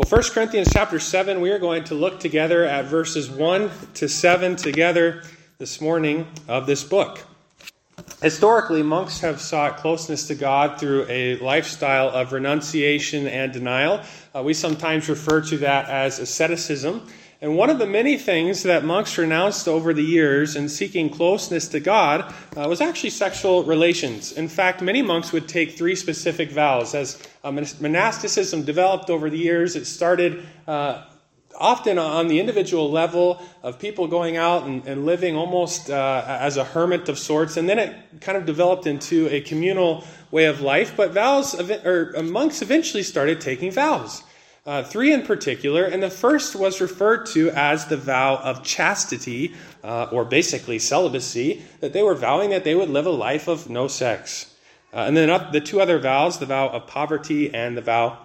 [0.00, 4.08] Well, 1 Corinthians chapter 7, we are going to look together at verses 1 to
[4.08, 5.22] 7 together
[5.58, 7.22] this morning of this book.
[8.22, 14.00] Historically, monks have sought closeness to God through a lifestyle of renunciation and denial.
[14.34, 17.06] Uh, we sometimes refer to that as asceticism.
[17.42, 21.68] And one of the many things that monks renounced over the years in seeking closeness
[21.68, 24.32] to God uh, was actually sexual relations.
[24.32, 26.94] In fact, many monks would take three specific vows.
[26.94, 31.04] As uh, monasticism developed over the years, it started uh,
[31.56, 36.58] often on the individual level of people going out and, and living almost uh, as
[36.58, 40.60] a hermit of sorts, and then it kind of developed into a communal way of
[40.60, 40.94] life.
[40.94, 44.24] But vows, or uh, monks eventually started taking vows
[44.66, 49.54] uh, three in particular, and the first was referred to as the vow of chastity,
[49.82, 53.70] uh, or basically celibacy, that they were vowing that they would live a life of
[53.70, 54.54] no sex.
[54.92, 58.18] Uh, and then the two other vows, the vow of poverty and the vow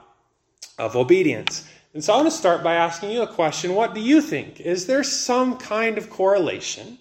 [0.77, 1.67] of obedience.
[1.93, 3.73] And so I want to start by asking you a question.
[3.73, 4.59] What do you think?
[4.59, 6.97] Is there some kind of correlation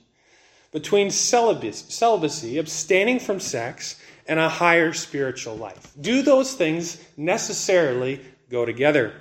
[0.71, 5.93] between celibacy, celibacy abstaining from sex, and a higher spiritual life?
[6.01, 9.15] Do those things necessarily go together?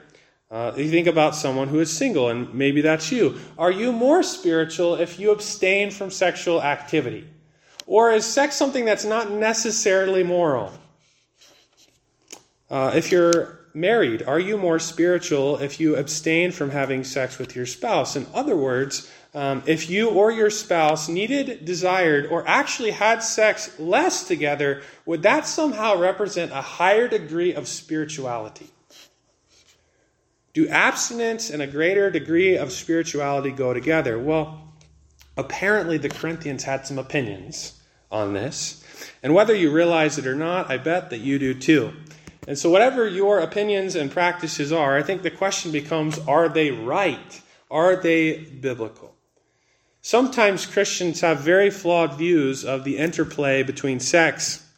[0.53, 3.39] Uh, you think about someone who is single, and maybe that's you.
[3.57, 7.27] Are you more spiritual if you abstain from sexual activity?
[7.87, 10.71] Or is sex something that's not necessarily moral?
[12.69, 17.55] Uh, if you're married, are you more spiritual if you abstain from having sex with
[17.55, 18.15] your spouse?
[18.15, 23.79] In other words, um, if you or your spouse needed, desired, or actually had sex
[23.79, 28.69] less together, would that somehow represent a higher degree of spirituality?
[30.53, 34.19] Do abstinence and a greater degree of spirituality go together?
[34.19, 34.73] Well,
[35.35, 38.83] apparently the Corinthians had some opinions on this.
[39.23, 41.93] And whether you realize it or not, I bet that you do too.
[42.47, 46.71] And so, whatever your opinions and practices are, I think the question becomes are they
[46.71, 47.41] right?
[47.71, 49.15] Are they biblical?
[50.01, 54.69] Sometimes Christians have very flawed views of the interplay between sex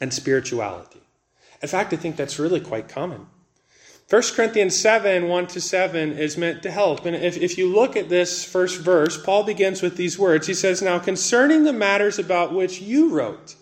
[0.00, 1.00] and spirituality.
[1.62, 3.26] In fact, I think that's really quite common.
[4.08, 7.06] 1 Corinthians 7 1 to 7 is meant to help.
[7.06, 10.46] And if, if you look at this first verse, Paul begins with these words.
[10.46, 13.56] He says, Now concerning the matters about which you wrote,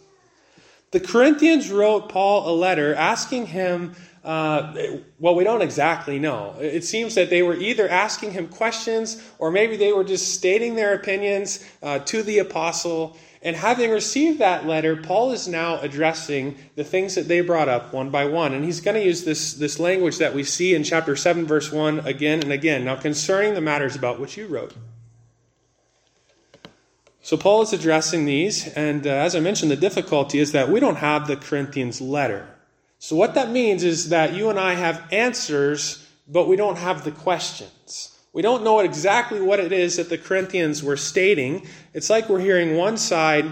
[0.90, 4.74] the Corinthians wrote Paul a letter asking him, uh,
[5.18, 6.54] well, we don't exactly know.
[6.60, 10.74] It seems that they were either asking him questions or maybe they were just stating
[10.74, 13.16] their opinions uh, to the apostle.
[13.42, 17.94] And having received that letter, Paul is now addressing the things that they brought up
[17.94, 18.52] one by one.
[18.52, 21.72] And he's going to use this, this language that we see in chapter 7, verse
[21.72, 22.84] 1 again and again.
[22.84, 24.74] Now, concerning the matters about which you wrote.
[27.22, 28.68] So, Paul is addressing these.
[28.68, 32.46] And uh, as I mentioned, the difficulty is that we don't have the Corinthians letter.
[33.02, 37.02] So, what that means is that you and I have answers, but we don't have
[37.02, 38.14] the questions.
[38.34, 41.66] We don't know exactly what it is that the Corinthians were stating.
[41.94, 43.46] It's like we're hearing one side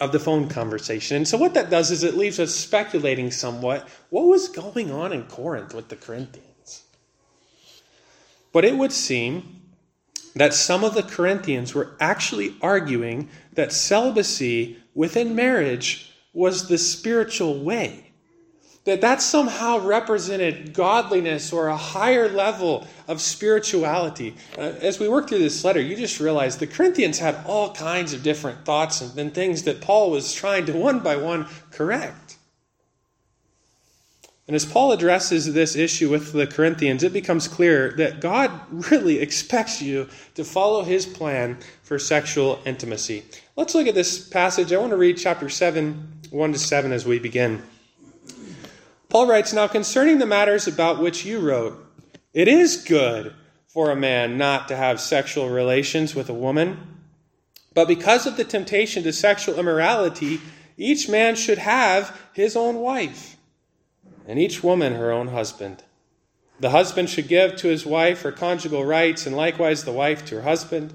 [0.00, 1.18] of the phone conversation.
[1.18, 5.12] And so, what that does is it leaves us speculating somewhat what was going on
[5.12, 6.82] in Corinth with the Corinthians.
[8.52, 9.62] But it would seem
[10.34, 17.62] that some of the Corinthians were actually arguing that celibacy within marriage was the spiritual
[17.62, 18.11] way
[18.84, 24.34] that that somehow represented godliness or a higher level of spirituality.
[24.58, 28.12] Uh, as we work through this letter, you just realize the Corinthians had all kinds
[28.12, 32.38] of different thoughts and, and things that Paul was trying to one by one correct.
[34.48, 38.50] And as Paul addresses this issue with the Corinthians, it becomes clear that God
[38.90, 43.22] really expects you to follow his plan for sexual intimacy.
[43.54, 44.72] Let's look at this passage.
[44.72, 47.62] I want to read chapter 7, 1 to 7 as we begin.
[49.12, 51.78] Paul writes, Now concerning the matters about which you wrote,
[52.32, 53.34] it is good
[53.66, 56.78] for a man not to have sexual relations with a woman.
[57.74, 60.40] But because of the temptation to sexual immorality,
[60.78, 63.36] each man should have his own wife,
[64.26, 65.84] and each woman her own husband.
[66.60, 70.36] The husband should give to his wife her conjugal rights, and likewise the wife to
[70.36, 70.94] her husband.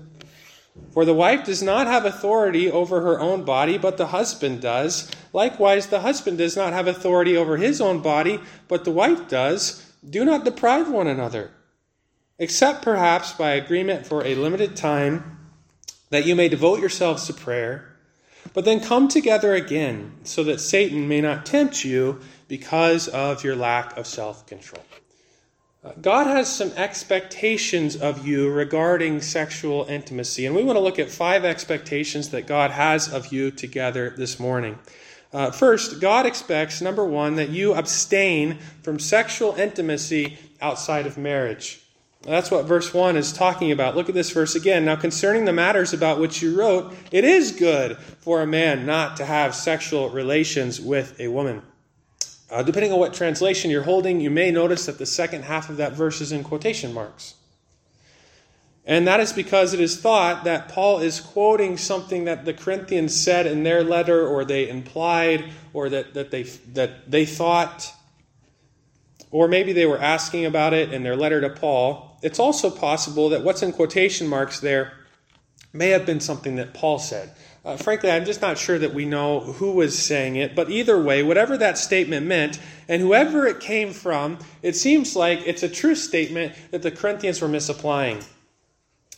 [0.93, 5.11] For the wife does not have authority over her own body, but the husband does.
[5.31, 9.85] Likewise, the husband does not have authority over his own body, but the wife does.
[10.07, 11.51] Do not deprive one another,
[12.39, 15.37] except perhaps by agreement for a limited time,
[16.09, 17.95] that you may devote yourselves to prayer.
[18.53, 23.55] But then come together again, so that Satan may not tempt you because of your
[23.55, 24.83] lack of self control.
[26.01, 31.09] God has some expectations of you regarding sexual intimacy, and we want to look at
[31.09, 34.79] five expectations that God has of you together this morning.
[35.33, 41.81] Uh, first, God expects, number one, that you abstain from sexual intimacy outside of marriage.
[42.23, 43.95] That's what verse 1 is talking about.
[43.95, 44.85] Look at this verse again.
[44.85, 49.17] Now, concerning the matters about which you wrote, it is good for a man not
[49.17, 51.61] to have sexual relations with a woman.
[52.49, 55.77] Uh, depending on what translation you're holding, you may notice that the second half of
[55.77, 57.35] that verse is in quotation marks.
[58.85, 63.13] And that is because it is thought that Paul is quoting something that the Corinthians
[63.13, 67.93] said in their letter, or they implied, or that, that, they, that they thought,
[69.29, 72.17] or maybe they were asking about it in their letter to Paul.
[72.23, 74.93] It's also possible that what's in quotation marks there
[75.73, 77.35] may have been something that Paul said.
[77.67, 80.97] Uh, frankly, I'm just not sure that we know who was saying it, but either
[80.97, 85.67] way, whatever that statement meant, and whoever it came from, it seems like it's a
[85.67, 88.23] true statement that the Corinthians were misapplying.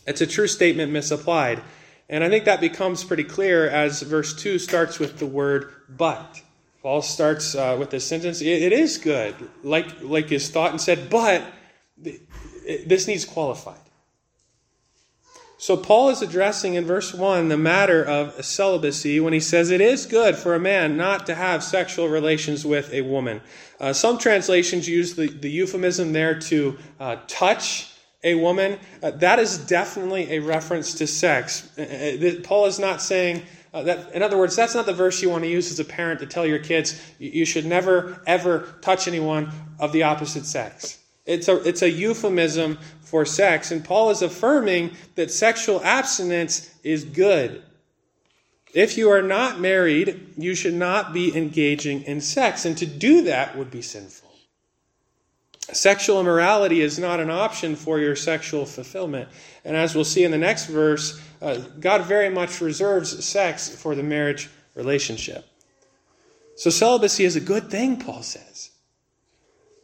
[0.04, 1.62] It's a true statement misapplied.
[2.08, 6.42] And I think that becomes pretty clear as verse 2 starts with the word but.
[6.82, 10.80] Paul starts uh, with this sentence it, it is good, like, like his thought, and
[10.80, 11.40] said, but
[11.96, 13.78] this needs qualified.
[15.60, 19.82] So Paul is addressing in verse 1 the matter of celibacy when he says it
[19.82, 23.42] is good for a man not to have sexual relations with a woman.
[23.78, 27.92] Uh, some translations use the, the euphemism there to uh, touch
[28.24, 31.68] a woman, uh, that is definitely a reference to sex.
[31.78, 33.42] Uh, uh Paul is not saying
[33.74, 35.84] uh, that, in other words, that's not the verse you want to use as a
[35.84, 40.99] parent to tell your kids you should never, ever touch anyone of the opposite sex.
[41.30, 47.04] It's a, it's a euphemism for sex, and Paul is affirming that sexual abstinence is
[47.04, 47.62] good.
[48.74, 53.22] If you are not married, you should not be engaging in sex, and to do
[53.22, 54.28] that would be sinful.
[55.72, 59.28] Sexual immorality is not an option for your sexual fulfillment.
[59.64, 63.94] And as we'll see in the next verse, uh, God very much reserves sex for
[63.94, 65.46] the marriage relationship.
[66.56, 68.69] So celibacy is a good thing, Paul says.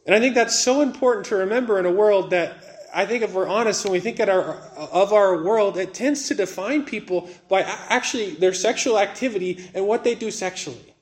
[0.07, 3.33] And I think that's so important to remember in a world that I think if
[3.33, 7.61] we're honest, when we think our, of our world, it tends to define people by
[7.61, 10.95] actually their sexual activity and what they do sexually.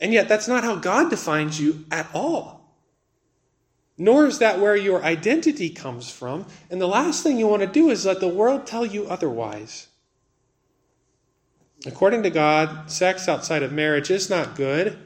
[0.00, 2.58] And yet, that's not how God defines you at all
[3.98, 6.46] nor is that where your identity comes from.
[6.70, 9.88] And the last thing you want to do is let the world tell you otherwise.
[11.84, 14.98] According to God, sex outside of marriage is not good.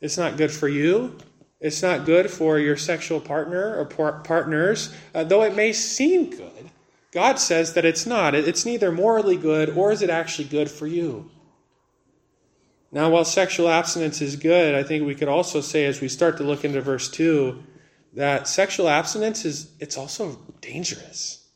[0.00, 1.16] It's not good for you.
[1.62, 6.28] It's not good for your sexual partner or par- partners, uh, though it may seem
[6.28, 6.70] good.
[7.12, 8.34] God says that it's not.
[8.34, 11.30] It's neither morally good or is it actually good for you.
[12.90, 16.36] Now, while sexual abstinence is good, I think we could also say as we start
[16.38, 17.62] to look into verse 2
[18.14, 21.46] that sexual abstinence is it's also dangerous.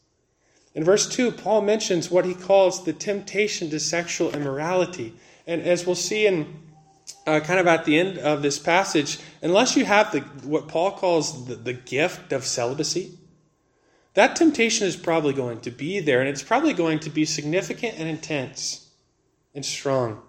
[0.75, 5.15] In verse 2, Paul mentions what he calls the temptation to sexual immorality.
[5.47, 6.66] And as we'll see in
[7.27, 10.93] uh, kind of at the end of this passage, unless you have the, what Paul
[10.93, 13.19] calls the, the gift of celibacy,
[14.15, 17.99] that temptation is probably going to be there, and it's probably going to be significant
[17.99, 18.89] and intense
[19.55, 20.23] and strong.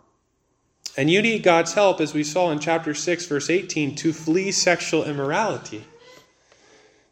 [0.97, 4.51] And you need God's help, as we saw in chapter 6, verse 18, to flee
[4.51, 5.85] sexual immorality.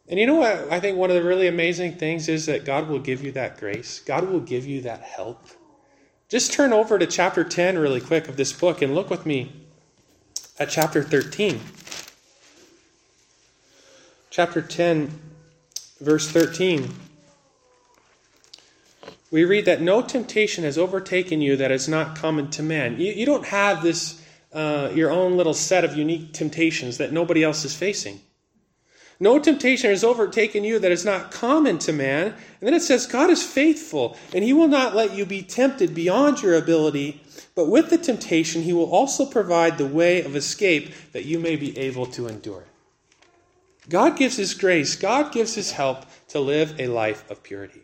[0.07, 0.71] And you know what?
[0.71, 3.57] I think one of the really amazing things is that God will give you that
[3.57, 5.45] grace, God will give you that help.
[6.27, 9.64] Just turn over to chapter 10 really quick of this book and look with me
[10.57, 11.59] at chapter 13.
[14.29, 15.19] Chapter 10,
[16.01, 16.93] verse 13.
[19.31, 22.99] We read that no temptation has overtaken you that is not common to man.
[22.99, 24.21] You, you don't have this,
[24.53, 28.21] uh, your own little set of unique temptations that nobody else is facing.
[29.19, 32.27] No temptation has overtaken you that is not common to man.
[32.27, 35.95] And then it says, God is faithful, and he will not let you be tempted
[35.95, 37.21] beyond your ability,
[37.55, 41.55] but with the temptation, he will also provide the way of escape that you may
[41.55, 42.65] be able to endure.
[43.87, 47.81] God gives his grace, God gives his help to live a life of purity.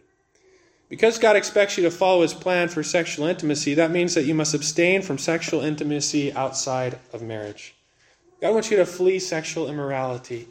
[0.90, 4.36] Because God expects you to follow his plan for sexual intimacy, that means that you
[4.36, 7.76] must abstain from sexual intimacy outside of marriage.
[8.42, 10.48] God wants you to flee sexual immorality.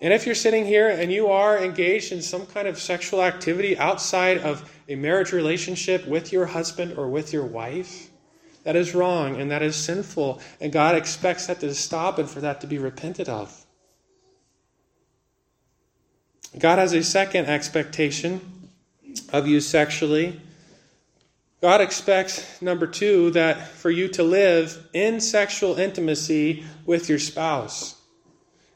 [0.00, 3.76] And if you're sitting here and you are engaged in some kind of sexual activity
[3.76, 8.08] outside of a marriage relationship with your husband or with your wife,
[8.62, 10.40] that is wrong and that is sinful.
[10.60, 13.64] And God expects that to stop and for that to be repented of.
[16.56, 18.40] God has a second expectation
[19.32, 20.40] of you sexually.
[21.60, 27.97] God expects, number two, that for you to live in sexual intimacy with your spouse.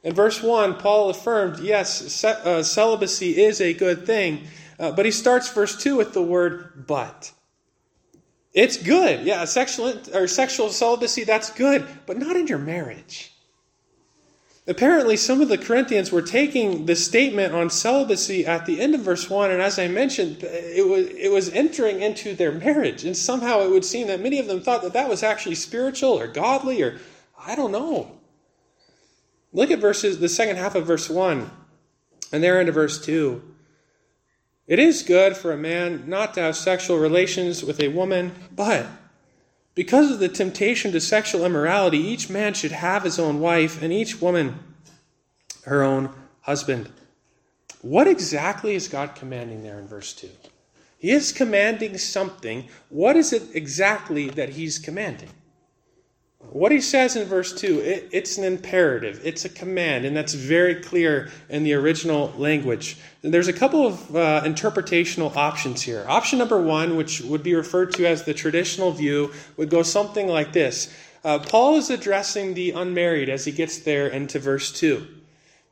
[0.02, 4.46] In verse 1, Paul affirmed, yes, uh, celibacy is a good thing.
[4.78, 7.32] Uh, but he starts verse 2 with the word but.
[8.52, 9.24] It's good.
[9.24, 13.32] Yeah, sexual or sexual celibacy, that's good, but not in your marriage.
[14.66, 19.00] Apparently, some of the Corinthians were taking the statement on celibacy at the end of
[19.00, 23.04] verse 1, and as I mentioned, it was, it was entering into their marriage.
[23.04, 26.10] And somehow it would seem that many of them thought that that was actually spiritual
[26.10, 26.98] or godly, or
[27.38, 28.18] I don't know.
[29.52, 31.50] Look at verses, the second half of verse 1,
[32.32, 33.42] and there into verse 2.
[34.66, 38.86] It is good for a man not to have sexual relations with a woman, but
[39.74, 43.92] because of the temptation to sexual immorality, each man should have his own wife, and
[43.92, 44.58] each woman
[45.64, 46.10] her own
[46.42, 46.90] husband.
[47.82, 50.28] What exactly is God commanding there in verse 2?
[50.98, 52.68] He is commanding something.
[52.88, 55.30] What is it exactly that he's commanding?
[56.50, 60.34] What he says in verse 2, it, it's an imperative, it's a command, and that's
[60.34, 62.98] very clear in the original language.
[63.22, 66.04] There's a couple of uh, interpretational options here.
[66.08, 70.28] Option number one, which would be referred to as the traditional view, would go something
[70.28, 70.92] like this
[71.24, 75.06] uh, Paul is addressing the unmarried as he gets there into verse 2.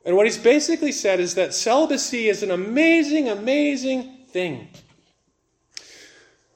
[0.05, 4.69] And what he's basically said is that celibacy is an amazing, amazing thing.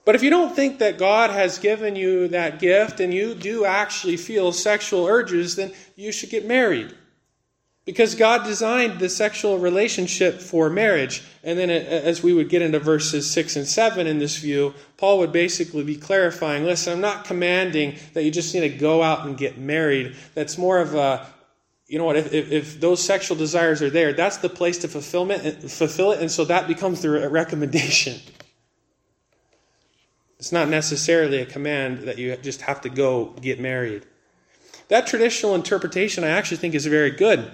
[0.04, 3.64] But if you don't think that God has given you that gift and you do
[3.64, 6.94] actually feel sexual urges, then you should get married.
[7.87, 11.23] Because God designed the sexual relationship for marriage.
[11.42, 14.73] And then, uh, as we would get into verses 6 and 7 in this view,
[14.96, 19.02] Paul would basically be clarifying listen, I'm not commanding that you just need to go
[19.02, 20.16] out and get married.
[20.34, 21.26] That's more of a,
[21.87, 24.88] you know what, if, if, if those sexual desires are there, that's the place to
[24.88, 26.20] fulfillment, uh, fulfill it.
[26.20, 28.18] And so that becomes the recommendation.
[30.38, 34.05] It's not necessarily a command that you just have to go get married.
[34.88, 37.50] That traditional interpretation I actually think is very good.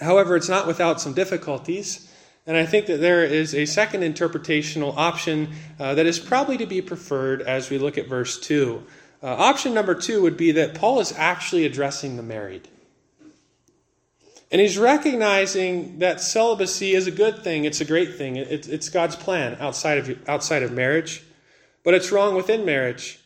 [0.00, 2.12] However, it's not without some difficulties.
[2.46, 6.66] And I think that there is a second interpretational option uh, that is probably to
[6.66, 8.82] be preferred as we look at verse 2.
[9.22, 12.68] Uh, option number two would be that Paul is actually addressing the married.
[14.50, 19.16] And he's recognizing that celibacy is a good thing, it's a great thing, it's God's
[19.16, 21.22] plan outside of, outside of marriage
[21.88, 23.18] but it's wrong within marriage.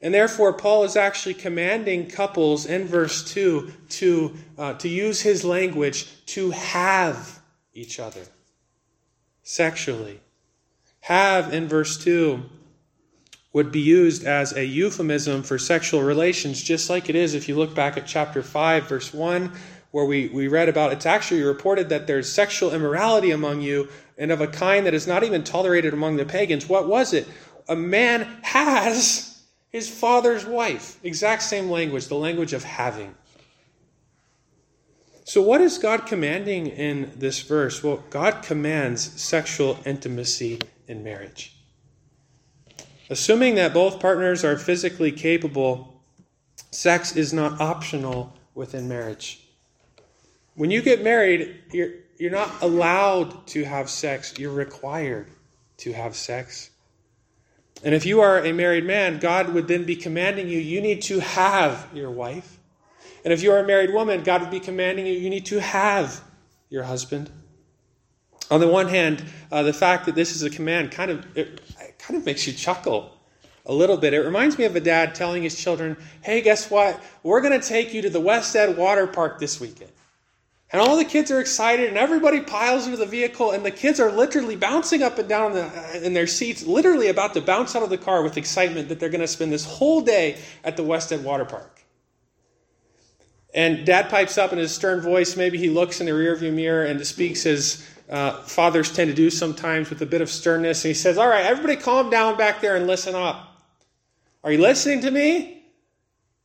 [0.00, 5.44] And therefore, Paul is actually commanding couples in verse 2 to, uh, to use his
[5.44, 7.40] language to have
[7.74, 8.22] each other
[9.42, 10.20] sexually.
[11.00, 12.44] Have in verse 2
[13.52, 17.56] would be used as a euphemism for sexual relations, just like it is if you
[17.56, 19.50] look back at chapter 5, verse 1,
[19.90, 24.30] where we, we read about it's actually reported that there's sexual immorality among you and
[24.30, 26.68] of a kind that is not even tolerated among the pagans.
[26.68, 27.26] What was it?
[27.68, 30.98] A man has his father's wife.
[31.02, 33.14] Exact same language, the language of having.
[35.24, 37.82] So, what is God commanding in this verse?
[37.82, 41.56] Well, God commands sexual intimacy in marriage.
[43.10, 46.00] Assuming that both partners are physically capable,
[46.70, 49.42] sex is not optional within marriage.
[50.54, 55.28] When you get married, you're, you're not allowed to have sex, you're required
[55.78, 56.70] to have sex.
[57.84, 61.02] And if you are a married man, God would then be commanding you, you need
[61.02, 62.58] to have your wife.
[63.24, 65.60] And if you are a married woman, God would be commanding you, you need to
[65.60, 66.22] have
[66.70, 67.30] your husband.
[68.50, 71.60] On the one hand, uh, the fact that this is a command kind of it,
[71.80, 73.12] it kind of makes you chuckle
[73.64, 74.14] a little bit.
[74.14, 77.02] It reminds me of a dad telling his children, "Hey, guess what?
[77.24, 79.90] We're going to take you to the West End Water Park this weekend."
[80.76, 83.98] And all the kids are excited, and everybody piles into the vehicle, and the kids
[83.98, 87.74] are literally bouncing up and down in, the, in their seats, literally about to bounce
[87.74, 90.76] out of the car with excitement that they're going to spend this whole day at
[90.76, 91.82] the West End Water Park.
[93.54, 95.34] And dad pipes up in his stern voice.
[95.34, 99.30] Maybe he looks in the rearview mirror and speaks as uh, fathers tend to do
[99.30, 100.84] sometimes with a bit of sternness.
[100.84, 103.62] And he says, All right, everybody calm down back there and listen up.
[104.44, 105.55] Are you listening to me?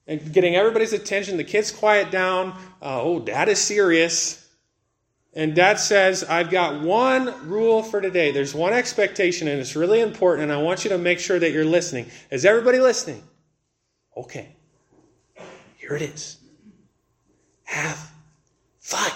[0.08, 1.38] And getting everybody's attention.
[1.38, 2.50] The kids quiet down.
[2.81, 4.50] Uh, oh, dad is serious.
[5.34, 8.31] And dad says, I've got one rule for today.
[8.31, 11.51] There's one expectation, and it's really important, and I want you to make sure that
[11.51, 12.08] you're listening.
[12.31, 13.24] Is everybody listening?
[14.17, 14.55] Okay.
[15.77, 16.38] Here it is.
[17.63, 18.12] Have
[18.79, 19.12] fun.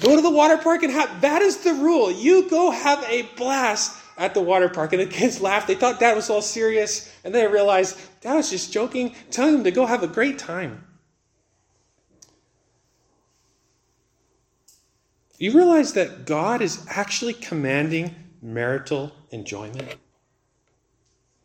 [0.00, 2.10] Go to the water park and have, that is the rule.
[2.10, 4.92] You go have a blast at the water park.
[4.92, 5.68] And the kids laughed.
[5.68, 7.10] They thought dad was all serious.
[7.24, 10.84] And they realized dad was just joking, telling them to go have a great time.
[15.38, 19.94] You realize that God is actually commanding marital enjoyment?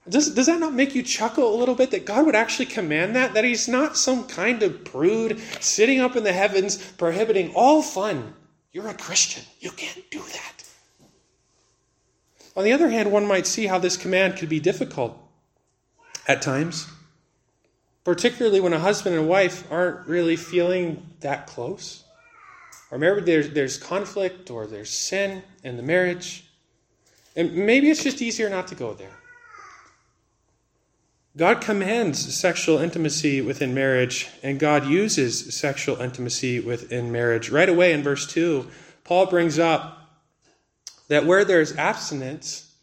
[0.09, 3.15] Does, does that not make you chuckle a little bit that God would actually command
[3.15, 3.33] that?
[3.33, 8.33] That He's not some kind of prude sitting up in the heavens prohibiting all fun.
[8.71, 9.43] You're a Christian.
[9.59, 10.62] You can't do that.
[12.55, 15.19] On the other hand, one might see how this command could be difficult.
[16.27, 16.87] at times,
[18.03, 22.03] particularly when a husband and wife aren't really feeling that close.
[22.91, 26.45] Or maybe there's, there's conflict or there's sin in the marriage.
[27.35, 29.17] And maybe it's just easier not to go there.
[31.35, 37.49] God commands sexual intimacy within marriage, and God uses sexual intimacy within marriage.
[37.49, 38.67] Right away in verse 2,
[39.03, 40.02] Paul brings up
[41.13, 42.73] that where there's abstinence,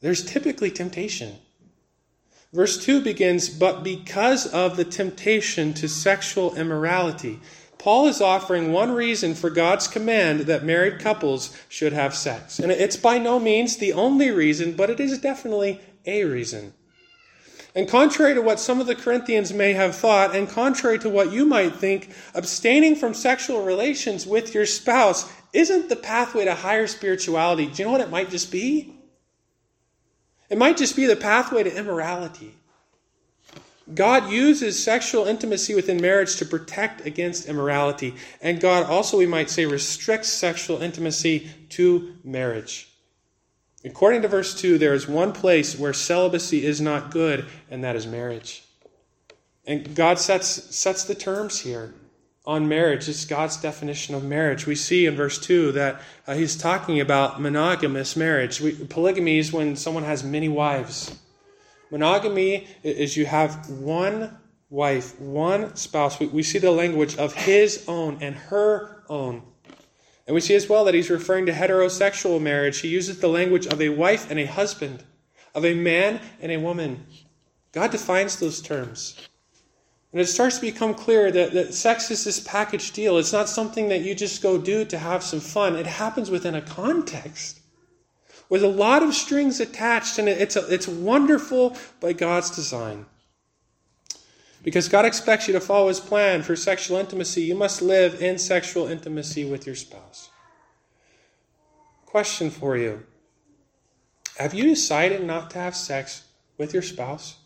[0.00, 1.34] there's typically temptation.
[2.52, 7.40] Verse 2 begins, but because of the temptation to sexual immorality.
[7.76, 12.60] Paul is offering one reason for God's command that married couples should have sex.
[12.60, 16.72] And it's by no means the only reason, but it is definitely a reason.
[17.74, 21.32] And contrary to what some of the Corinthians may have thought, and contrary to what
[21.32, 26.86] you might think, abstaining from sexual relations with your spouse isn't the pathway to higher
[26.86, 27.66] spirituality.
[27.66, 28.94] Do you know what it might just be?
[30.50, 32.54] It might just be the pathway to immorality.
[33.94, 38.14] God uses sexual intimacy within marriage to protect against immorality.
[38.42, 42.88] And God also, we might say, restricts sexual intimacy to marriage.
[43.84, 47.96] According to verse 2, there is one place where celibacy is not good, and that
[47.96, 48.64] is marriage.
[49.64, 51.94] And God sets, sets the terms here
[52.46, 53.08] on marriage.
[53.08, 54.66] It's God's definition of marriage.
[54.66, 58.60] We see in verse 2 that uh, he's talking about monogamous marriage.
[58.60, 61.18] We, polygamy is when someone has many wives.
[61.90, 64.38] Monogamy is you have one
[64.70, 66.18] wife, one spouse.
[66.20, 69.42] We, we see the language of his own and her own.
[70.26, 72.80] And we see as well that he's referring to heterosexual marriage.
[72.80, 75.04] He uses the language of a wife and a husband,
[75.54, 77.06] of a man and a woman.
[77.72, 79.28] God defines those terms.
[80.16, 83.18] And it starts to become clear that, that sex is this package deal.
[83.18, 85.76] It's not something that you just go do to have some fun.
[85.76, 87.60] It happens within a context
[88.48, 93.04] with a lot of strings attached, and it's, a, it's wonderful by God's design.
[94.62, 98.38] Because God expects you to follow His plan for sexual intimacy, you must live in
[98.38, 100.30] sexual intimacy with your spouse.
[102.06, 103.04] Question for you
[104.38, 106.24] Have you decided not to have sex
[106.56, 107.36] with your spouse?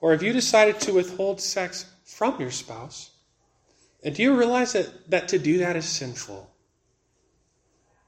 [0.00, 3.10] Or have you decided to withhold sex from your spouse?
[4.02, 6.50] And do you realize that, that to do that is sinful?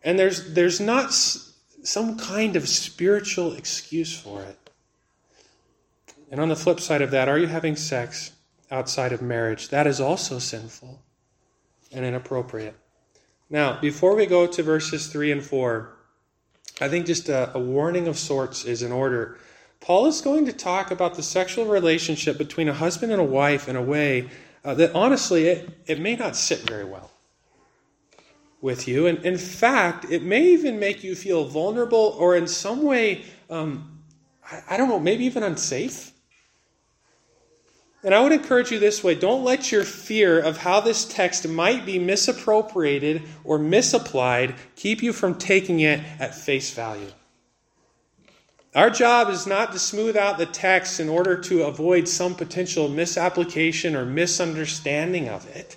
[0.02, 4.58] And there's, there's not some kind of spiritual excuse for it.
[6.30, 8.32] And on the flip side of that, are you having sex
[8.70, 9.68] outside of marriage?
[9.68, 11.02] That is also sinful
[11.92, 12.74] and inappropriate.
[13.50, 15.94] Now, before we go to verses 3 and 4,
[16.80, 19.38] I think just a, a, warning of sorts is in order.
[19.82, 23.68] Paul is going to talk about the sexual relationship between a husband and a wife
[23.68, 24.30] in a way
[24.64, 27.10] uh, that honestly, it, it may not sit very well
[28.60, 29.08] with you.
[29.08, 33.98] And in fact, it may even make you feel vulnerable or in some way, um,
[34.48, 36.12] I, I don't know, maybe even unsafe.
[38.04, 41.48] And I would encourage you this way don't let your fear of how this text
[41.48, 47.10] might be misappropriated or misapplied keep you from taking it at face value.
[48.74, 52.88] Our job is not to smooth out the text in order to avoid some potential
[52.88, 55.76] misapplication or misunderstanding of it.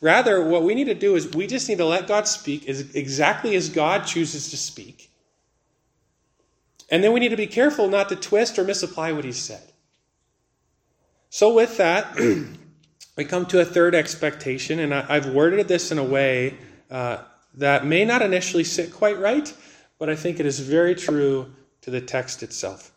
[0.00, 2.94] Rather, what we need to do is we just need to let God speak as,
[2.94, 5.10] exactly as God chooses to speak.
[6.90, 9.72] And then we need to be careful not to twist or misapply what He said.
[11.28, 12.16] So, with that,
[13.16, 16.56] we come to a third expectation, and I, have worded this in a way
[16.90, 17.18] uh,
[17.54, 19.52] that may not initially sit quite right,
[19.98, 21.52] but I think it is very true
[21.86, 22.90] to the text itself.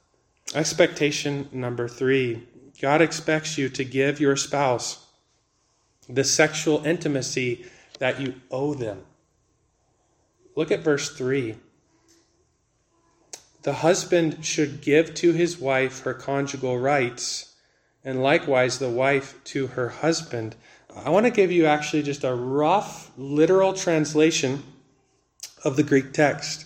[0.56, 2.42] Expectation number three
[2.82, 5.06] God expects you to give your spouse
[6.10, 7.68] the sexual intimacy
[8.00, 9.04] that you owe them.
[10.56, 11.56] Look at verse 3.
[13.62, 17.54] The husband should give to his wife her conjugal rights
[18.04, 20.56] and likewise the wife to her husband.
[20.96, 24.64] I want to give you actually just a rough literal translation
[25.64, 26.66] of the Greek text.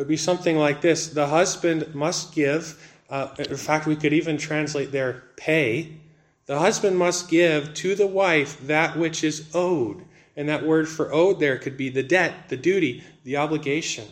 [0.00, 4.38] Would be something like this The husband must give, uh, in fact, we could even
[4.38, 5.98] translate there pay.
[6.46, 10.06] The husband must give to the wife that which is owed.
[10.38, 14.06] And that word for owed there could be the debt, the duty, the obligation,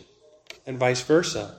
[0.67, 1.55] and vice versa.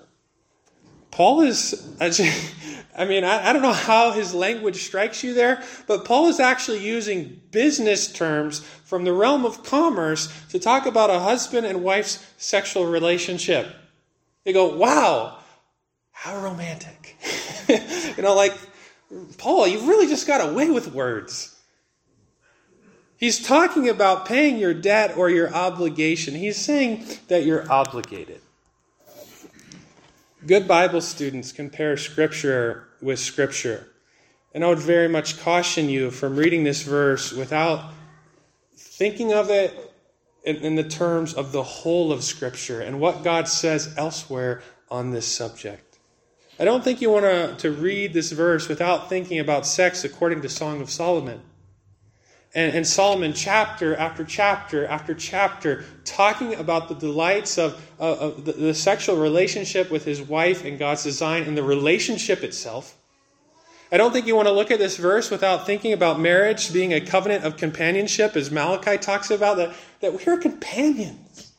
[1.10, 1.92] Paul is,
[2.96, 6.86] I mean, I, don't know how his language strikes you there, but Paul is actually
[6.86, 12.24] using business terms from the realm of commerce to talk about a husband and wife's
[12.38, 13.74] sexual relationship.
[14.44, 15.38] They go, wow,
[16.12, 17.16] how romantic.
[17.68, 18.57] you know, like,
[19.38, 21.57] Paul, you've really just got away with words.
[23.16, 26.35] He's talking about paying your debt or your obligation.
[26.35, 28.40] He's saying that you're obligated.
[30.46, 33.88] Good Bible students compare Scripture with Scripture.
[34.55, 37.92] And I would very much caution you from reading this verse without
[38.74, 39.89] thinking of it
[40.44, 45.11] in, in, the terms of the whole of Scripture and what God says elsewhere on
[45.11, 45.98] this subject.
[46.59, 50.42] I don't think you want to, to read this verse without thinking about sex according
[50.42, 51.40] to Song of Solomon.
[52.55, 58.44] And, and Solomon, chapter after chapter after chapter, talking about the delights of, of, of
[58.44, 62.96] the, the sexual relationship with his wife and God's design and the relationship itself.
[63.92, 66.92] I don't think you want to look at this verse without thinking about marriage being
[66.92, 71.53] a covenant of companionship, as Malachi talks about, that, that we're companions.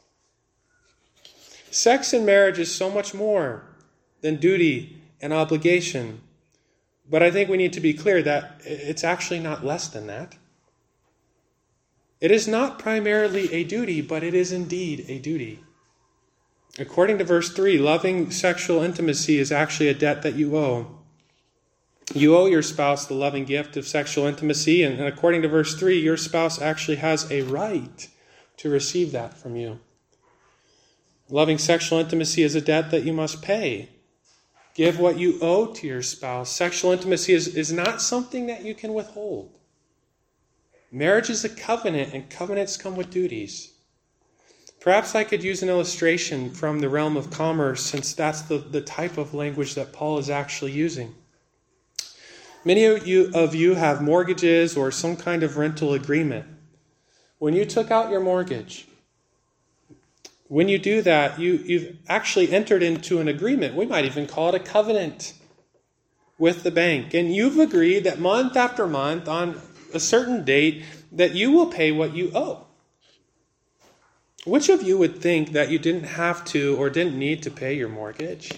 [1.70, 3.64] Sex in marriage is so much more
[4.22, 6.22] than duty and obligation.
[7.10, 10.36] But I think we need to be clear that it's actually not less than that.
[12.22, 15.64] It is not primarily a duty, but it is indeed a duty.
[16.80, 21.01] According to verse 3, loving sexual intimacy is actually a debt that you owe.
[22.14, 25.98] You owe your spouse the loving gift of sexual intimacy, and according to verse 3,
[25.98, 28.08] your spouse actually has a right
[28.58, 29.80] to receive that from you.
[31.30, 33.90] Loving sexual intimacy is a debt that you must pay.
[34.76, 36.50] Give what you owe to your spouse.
[36.50, 39.58] Sexual intimacy is, is not something that you can withhold.
[40.92, 43.72] Marriage is a covenant, and covenants come with duties.
[44.82, 48.82] Perhaps I could use an illustration from the realm of commerce, since that's the, the
[48.82, 51.16] type of language that Paul is actually using.
[52.64, 56.46] Many of you, of you have mortgages or some kind of rental agreement.
[57.40, 58.88] When you took out your mortgage,
[60.48, 63.74] when you do that, you, you've actually entered into an agreement.
[63.74, 65.34] We might even call it a covenant
[66.38, 67.14] with the bank.
[67.16, 69.60] And you've agreed that month after month, on
[69.94, 72.68] a certain date, that you will pay what you owe.
[74.46, 77.76] Which of you would think that you didn't have to or didn't need to pay
[77.76, 78.52] your mortgage?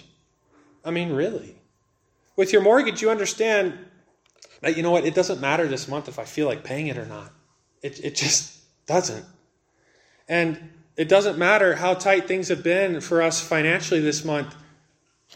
[0.84, 1.56] I mean, really.
[2.36, 3.78] With your mortgage, you understand
[4.64, 6.96] that, you know what, it doesn't matter this month if I feel like paying it
[6.96, 7.30] or not.
[7.82, 9.24] It, it just doesn't.
[10.26, 14.54] And it doesn't matter how tight things have been for us financially this month,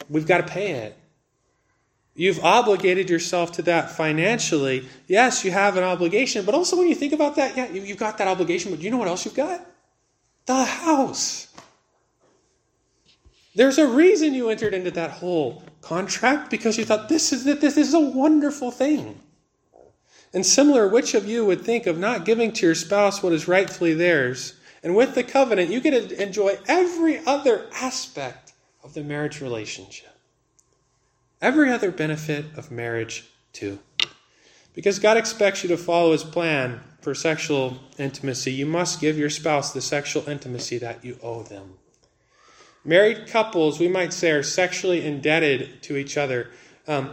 [0.08, 0.96] we've got to pay it.
[2.14, 4.88] You've obligated yourself to that financially.
[5.06, 8.18] Yes, you have an obligation, but also when you think about that, yeah, you've got
[8.18, 9.64] that obligation, but you know what else you've got?
[10.46, 11.54] The house.
[13.54, 17.76] There's a reason you entered into that whole contract because you thought this is this
[17.76, 19.20] is a wonderful thing.
[20.32, 23.48] And similar, which of you would think of not giving to your spouse what is
[23.48, 24.54] rightfully theirs?
[24.82, 28.52] And with the covenant, you get to enjoy every other aspect
[28.84, 30.16] of the marriage relationship.
[31.40, 33.78] Every other benefit of marriage, too.
[34.74, 39.30] Because God expects you to follow his plan for sexual intimacy, you must give your
[39.30, 41.74] spouse the sexual intimacy that you owe them.
[42.88, 46.48] Married couples, we might say, are sexually indebted to each other.
[46.86, 47.10] Um,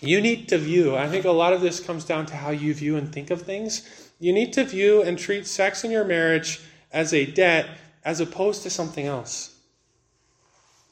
[0.00, 2.72] you need to view, I think a lot of this comes down to how you
[2.74, 4.12] view and think of things.
[4.20, 6.60] You need to view and treat sex in your marriage
[6.92, 7.66] as a debt
[8.04, 9.56] as opposed to something else,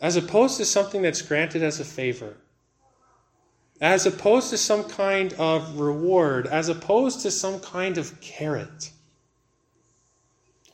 [0.00, 2.38] as opposed to something that's granted as a favor,
[3.80, 8.90] as opposed to some kind of reward, as opposed to some kind of carrot.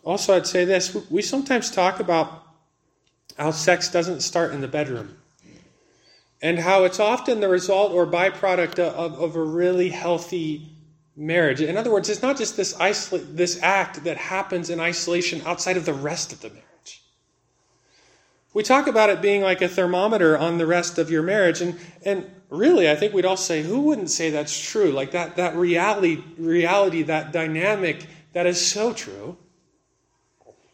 [0.03, 2.41] Also, I'd say this we sometimes talk about
[3.42, 5.16] how sex doesn't start in the bedroom
[6.40, 10.68] and how it's often the result or byproduct of, of a really healthy
[11.16, 11.61] marriage.
[11.61, 12.72] In other words, it's not just this,
[13.12, 17.02] this act that happens in isolation outside of the rest of the marriage.
[18.55, 21.78] We talk about it being like a thermometer on the rest of your marriage, and,
[22.05, 24.92] and really, I think we'd all say, who wouldn't say that's true?
[24.92, 29.37] Like that, that reality, reality, that dynamic, that is so true.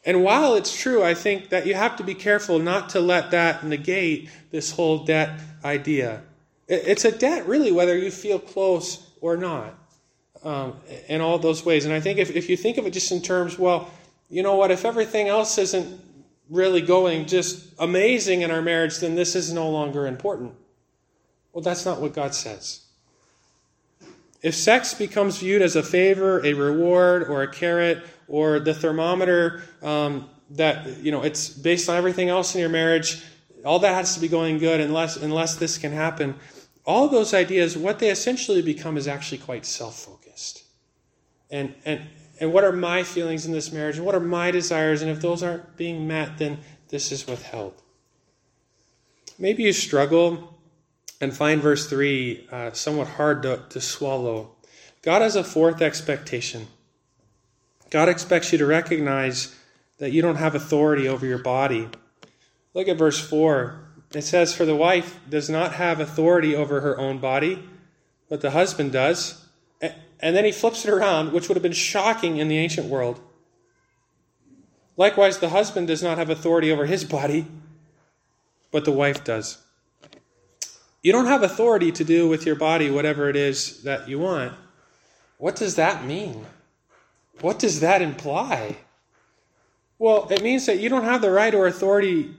[0.05, 3.31] And while it's true, I think that you have to be careful not to let
[3.33, 6.23] that negate this whole debt idea.
[6.69, 9.75] It's a debt, really, whether you feel close or not,
[10.45, 10.77] um,
[11.09, 11.85] in all those ways.
[11.85, 13.91] And I think if, if you think of it just in terms, well,
[14.31, 16.01] you know what, if everything else isn't
[16.51, 20.55] really going just amazing in our marriage, then this is no longer important.
[21.53, 22.83] Well, that's not what God says.
[24.43, 29.63] If sex becomes viewed as a favor, a reward, or a carrot, or the thermometer
[29.83, 33.23] um, that, you know, it's based on everything else in your marriage,
[33.65, 36.35] all that has to be going good unless, unless this can happen.
[36.87, 40.65] All those ideas, what they essentially become is actually quite self focused.
[41.51, 42.03] And, and,
[42.41, 43.97] and what are my feelings in this marriage?
[43.97, 45.03] And what are my desires?
[45.03, 47.83] And if those aren't being met, then this is withheld.
[49.39, 50.59] Maybe you struggle
[51.21, 54.57] and find verse 3 uh, somewhat hard to, to swallow.
[55.03, 56.67] God has a fourth expectation.
[57.91, 59.55] God expects you to recognize
[59.99, 61.89] that you don't have authority over your body.
[62.75, 63.81] Look at verse 4.
[64.15, 67.63] it says, For the wife does not have authority over her own body,
[68.29, 69.45] but the husband does.
[69.81, 73.21] And then he flips it around, which would have been shocking in the ancient world.
[74.97, 77.47] Likewise, the husband does not have authority over his body,
[78.73, 79.59] but the wife does.
[81.03, 84.55] You don't have authority to do with your body whatever it is that you want.
[85.39, 86.45] What does that mean?
[87.41, 88.77] What does that imply?
[89.99, 92.35] Well, it means that you don't have the right or authority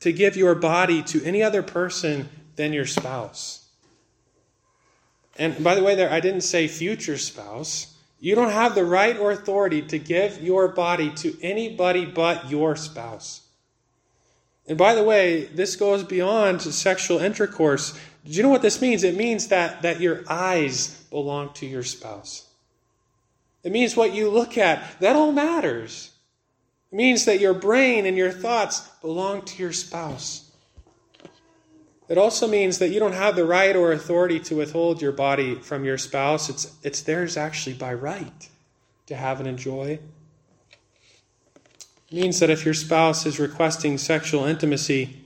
[0.00, 3.68] to give your body to any other person than your spouse.
[5.36, 7.96] And by the way, there I didn't say future spouse.
[8.20, 12.76] You don't have the right or authority to give your body to anybody but your
[12.76, 13.42] spouse.
[14.66, 17.98] And by the way, this goes beyond sexual intercourse.
[18.24, 19.04] Do you know what this means?
[19.04, 22.43] It means that, that your eyes belong to your spouse.
[23.64, 26.10] It means what you look at, that all matters.
[26.92, 30.52] It means that your brain and your thoughts belong to your spouse.
[32.08, 35.54] It also means that you don't have the right or authority to withhold your body
[35.54, 36.50] from your spouse.
[36.50, 38.48] It's, it's theirs actually by right
[39.06, 39.98] to have and enjoy.
[42.10, 45.24] It means that if your spouse is requesting sexual intimacy,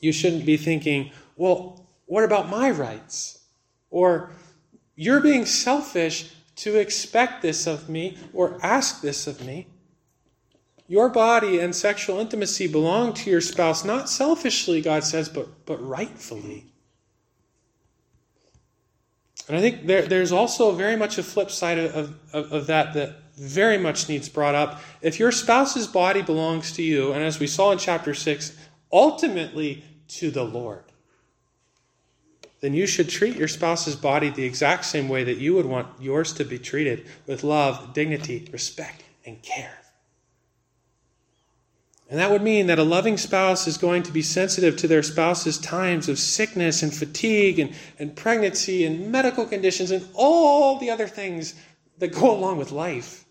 [0.00, 3.38] you shouldn't be thinking, well, what about my rights?
[3.90, 4.30] Or
[4.94, 9.66] you're being selfish to expect this of me or ask this of me.
[10.86, 15.76] Your body and sexual intimacy belong to your spouse, not selfishly, God says, but, but
[15.86, 16.66] rightfully.
[19.46, 22.94] And I think there, there's also very much a flip side of, of, of that
[22.94, 24.80] that very much needs brought up.
[25.00, 28.56] If your spouse's body belongs to you, and as we saw in chapter 6,
[28.92, 30.84] ultimately to the Lord,
[32.60, 35.88] then you should treat your spouse's body the exact same way that you would want
[36.00, 39.78] yours to be treated with love, dignity, respect, and care.
[42.10, 45.02] And that would mean that a loving spouse is going to be sensitive to their
[45.02, 50.90] spouse's times of sickness and fatigue and, and pregnancy and medical conditions and all the
[50.90, 51.54] other things
[51.98, 53.26] that go along with life.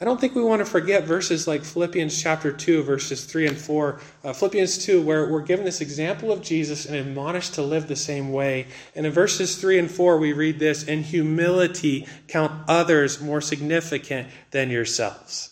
[0.00, 3.58] I don't think we want to forget verses like Philippians chapter 2, verses 3 and
[3.58, 4.00] 4.
[4.24, 7.94] Uh, Philippians 2, where we're given this example of Jesus and admonished to live the
[7.94, 8.66] same way.
[8.96, 14.28] And in verses 3 and 4, we read this In humility, count others more significant
[14.52, 15.50] than yourselves.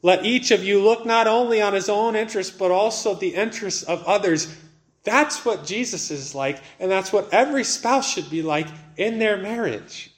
[0.00, 3.82] Let each of you look not only on his own interests, but also the interests
[3.82, 4.56] of others.
[5.04, 9.36] That's what Jesus is like, and that's what every spouse should be like in their
[9.36, 10.11] marriage.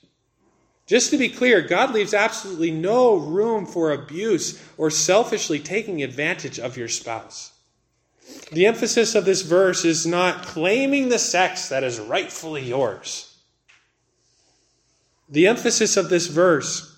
[0.87, 6.59] Just to be clear, God leaves absolutely no room for abuse or selfishly taking advantage
[6.59, 7.53] of your spouse.
[8.53, 13.35] The emphasis of this verse is not claiming the sex that is rightfully yours.
[15.29, 16.94] The emphasis of this verse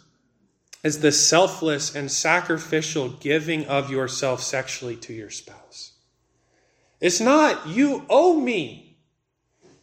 [0.82, 5.92] is the selfless and sacrificial giving of yourself sexually to your spouse.
[7.00, 8.96] It's not, you owe me.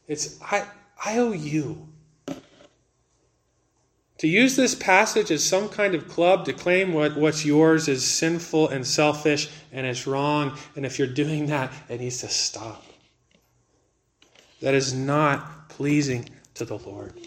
[0.08, 0.66] It's, I,
[1.04, 1.93] I owe you.
[4.24, 8.10] To use this passage as some kind of club to claim what, what's yours is
[8.10, 12.86] sinful and selfish and it's wrong, and if you're doing that, it needs to stop.
[14.62, 17.20] That is not pleasing to the Lord.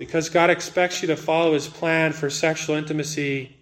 [0.00, 3.56] Because God expects you to follow his plan for sexual intimacy,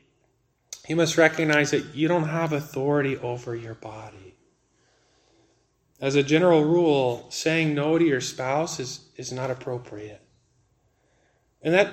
[0.89, 4.37] you must recognize that you don't have authority over your body.
[6.01, 10.23] As a general rule, saying no to your spouse is, is not appropriate.
[11.67, 11.93] And that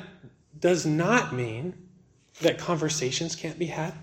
[0.59, 1.73] does not mean
[2.41, 3.95] that conversations can't be had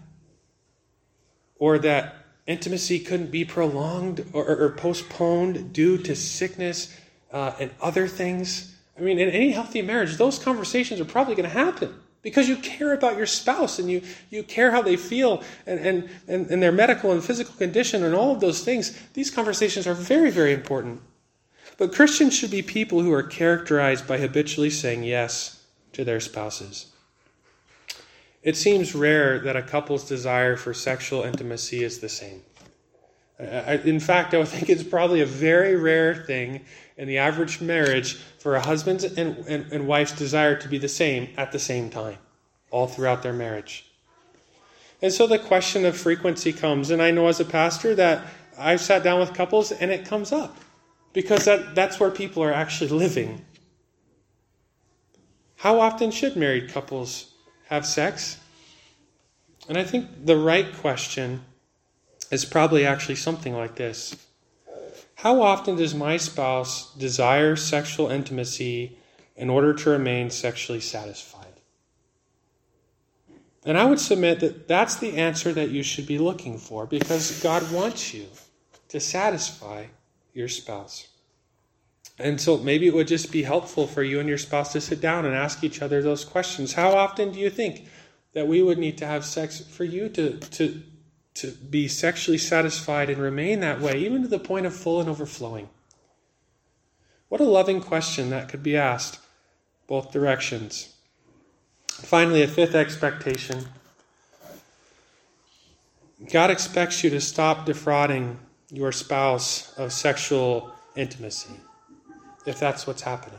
[1.61, 2.17] or that
[2.49, 6.99] intimacy couldn't be prolonged or, or postponed due to sickness
[7.33, 8.75] uh, and other things.
[8.99, 12.57] I mean, in any healthy marriage, those conversations are probably going to happen because you
[12.57, 16.61] care about your spouse and you, you care how they feel and, and, and, and
[16.61, 19.01] their medical and physical condition and all of those things.
[19.15, 21.01] These conversations are very, very important.
[21.79, 25.59] But Christians should be people who are characterized by habitually saying yes
[25.93, 26.87] to their spouses.
[28.43, 32.43] It seems rare that a couple's desire for sexual intimacy is the same.
[33.39, 36.61] In fact, I would think it's probably a very rare thing
[36.97, 40.89] in the average marriage for a husband's and, and, and wife's desire to be the
[40.89, 42.19] same at the same time,
[42.71, 43.87] all throughout their marriage.
[45.03, 46.91] And so the question of frequency comes.
[46.91, 48.27] And I know as a pastor that
[48.59, 50.59] I've sat down with couples and it comes up
[51.15, 53.43] because that, that's where people are actually living.
[55.61, 57.35] How often should married couples
[57.67, 58.39] have sex?
[59.69, 61.43] And I think the right question
[62.31, 64.17] is probably actually something like this
[65.17, 68.97] How often does my spouse desire sexual intimacy
[69.37, 71.61] in order to remain sexually satisfied?
[73.63, 77.43] And I would submit that that's the answer that you should be looking for because
[77.43, 78.29] God wants you
[78.89, 79.89] to satisfy
[80.33, 81.10] your spouse.
[82.21, 85.01] And so maybe it would just be helpful for you and your spouse to sit
[85.01, 86.75] down and ask each other those questions.
[86.75, 87.87] How often do you think
[88.33, 90.83] that we would need to have sex for you to, to,
[91.35, 95.09] to be sexually satisfied and remain that way, even to the point of full and
[95.09, 95.69] overflowing?
[97.29, 99.21] What a loving question that could be asked
[99.87, 100.95] both directions.
[101.89, 103.67] Finally, a fifth expectation
[106.31, 108.39] God expects you to stop defrauding
[108.71, 111.55] your spouse of sexual intimacy,
[112.47, 113.39] if that's what's happening.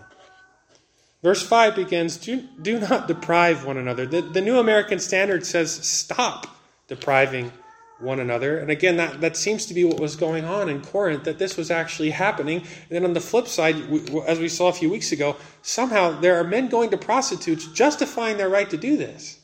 [1.23, 4.05] Verse 5 begins Do, do not deprive one another.
[4.05, 6.47] The, the New American Standard says stop
[6.87, 7.51] depriving
[7.99, 8.57] one another.
[8.57, 11.55] And again, that, that seems to be what was going on in Corinth, that this
[11.55, 12.61] was actually happening.
[12.61, 16.19] And then on the flip side, we, as we saw a few weeks ago, somehow
[16.19, 19.39] there are men going to prostitutes justifying their right to do this.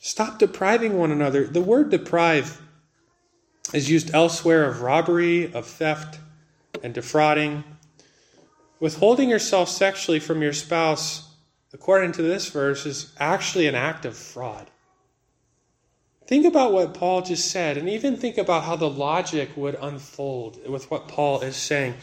[0.00, 1.46] Stop depriving one another.
[1.46, 2.60] The word deprive
[3.72, 6.18] is used elsewhere of robbery, of theft,
[6.82, 7.64] and defrauding.
[8.78, 11.34] Withholding yourself sexually from your spouse,
[11.72, 14.70] according to this verse, is actually an act of fraud.
[16.26, 20.68] Think about what Paul just said, and even think about how the logic would unfold
[20.68, 21.94] with what Paul is saying.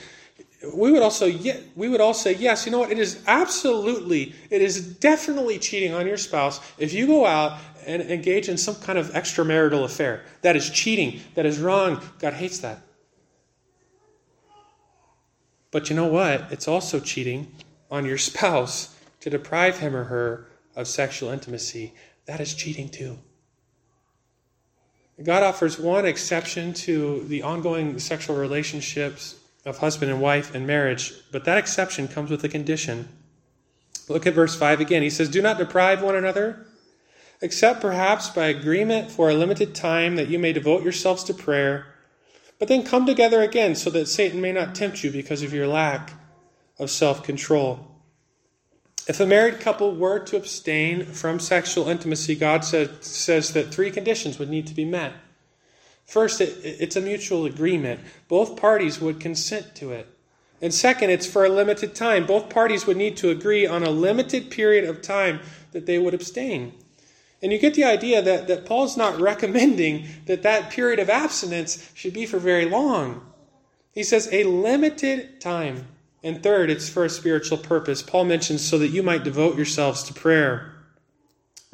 [0.74, 1.30] We would also
[1.76, 2.92] we would all say, yes, you know what?
[2.92, 8.02] It is absolutely, it is definitely cheating on your spouse if you go out and
[8.04, 10.24] engage in some kind of extramarital affair.
[10.42, 11.22] That is cheating.
[11.36, 12.02] That is wrong.
[12.20, 12.80] God hates that.
[15.72, 16.52] But you know what?
[16.52, 17.52] It's also cheating
[17.90, 21.94] on your spouse to deprive him or her of sexual intimacy.
[22.26, 23.18] That is cheating too.
[25.22, 31.14] God offers one exception to the ongoing sexual relationships of husband and wife in marriage,
[31.32, 33.08] but that exception comes with a condition.
[34.10, 35.02] Look at verse 5 again.
[35.02, 36.66] He says, Do not deprive one another,
[37.44, 41.86] except perhaps by agreement for a limited time that you may devote yourselves to prayer,
[42.58, 45.68] but then come together again so that Satan may not tempt you because of your
[45.68, 46.14] lack
[46.80, 47.86] of self control.
[49.10, 53.92] If a married couple were to abstain from sexual intimacy, God says, says that three
[53.92, 55.12] conditions would need to be met.
[56.06, 58.00] First, it, it's a mutual agreement.
[58.30, 60.08] Both parties would consent to it.
[60.62, 62.26] And second, it's for a limited time.
[62.26, 65.42] Both parties would need to agree on a limited period of time
[65.74, 66.72] that they would abstain.
[67.44, 71.92] And you get the idea that, that Paul's not recommending that that period of abstinence
[71.94, 73.22] should be for very long.
[73.92, 75.88] He says a limited time.
[76.24, 78.02] And third, it's for a spiritual purpose.
[78.02, 80.74] Paul mentions so that you might devote yourselves to prayer.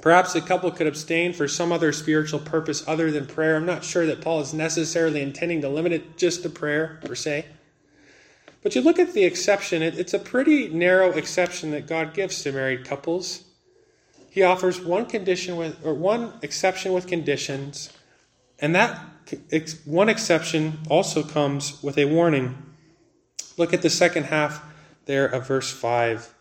[0.01, 3.55] Perhaps a couple could abstain for some other spiritual purpose other than prayer.
[3.55, 7.13] I'm not sure that Paul is necessarily intending to limit it just to prayer, per
[7.13, 7.45] se.
[8.63, 12.51] But you look at the exception, it's a pretty narrow exception that God gives to
[12.51, 13.43] married couples.
[14.39, 17.91] He offers one condition with, or one exception with conditions,
[18.57, 18.97] and that
[19.83, 22.57] one exception also comes with a warning.
[23.57, 24.63] Look at the second half
[25.07, 26.33] there of verse 5.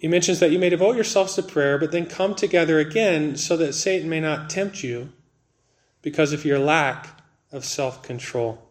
[0.00, 3.56] He mentions that you may devote yourselves to prayer, but then come together again so
[3.56, 5.12] that Satan may not tempt you
[6.02, 7.22] because of your lack
[7.52, 8.66] of self control.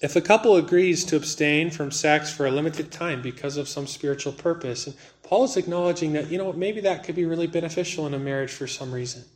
[0.00, 3.88] If a couple agrees to abstain from sex for a limited time because of some
[3.88, 4.94] spiritual purpose,
[5.28, 8.50] Paul is acknowledging that, you know, maybe that could be really beneficial in a marriage
[8.50, 9.26] for some reason.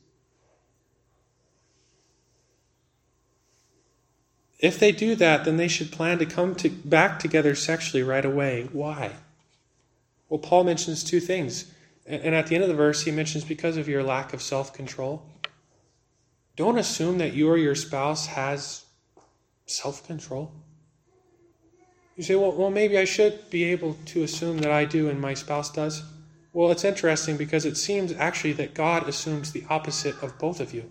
[4.58, 8.24] If they do that, then they should plan to come to, back together sexually right
[8.24, 8.70] away.
[8.72, 9.16] Why?
[10.30, 11.70] Well, Paul mentions two things.
[12.06, 14.72] And at the end of the verse, he mentions because of your lack of self
[14.72, 15.26] control.
[16.56, 18.86] Don't assume that you or your spouse has
[19.66, 20.52] self control.
[22.16, 25.20] You say, well, well, maybe I should be able to assume that I do and
[25.20, 26.02] my spouse does.
[26.52, 30.74] Well, it's interesting because it seems actually that God assumes the opposite of both of
[30.74, 30.90] you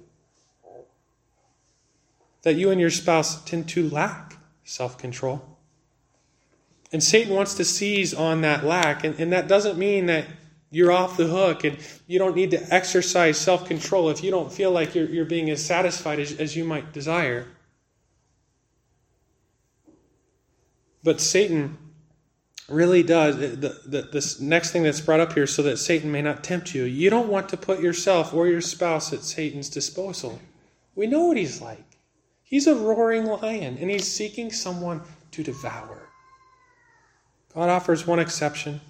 [2.44, 5.42] that you and your spouse tend to lack self control.
[6.92, 9.04] And Satan wants to seize on that lack.
[9.04, 10.26] And, and that doesn't mean that
[10.72, 14.52] you're off the hook and you don't need to exercise self control if you don't
[14.52, 17.48] feel like you're, you're being as satisfied as, as you might desire.
[21.04, 21.78] But Satan
[22.70, 23.38] really does.
[23.38, 26.74] The, the, this next thing that's brought up here so that Satan may not tempt
[26.74, 26.84] you.
[26.84, 30.40] You don't want to put yourself or your spouse at Satan's disposal.
[30.96, 31.86] We know what he's like.
[32.44, 36.10] He's a roaring lion, and he's seeking someone to devour.
[37.54, 38.82] God offers one exception,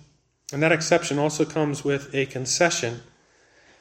[0.51, 3.01] and that exception also comes with a concession.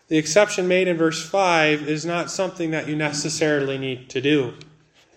[0.08, 4.54] The exception made in verse 5 is not something that you necessarily need to do.